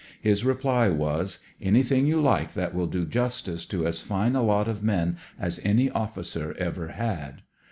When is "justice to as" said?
3.05-4.01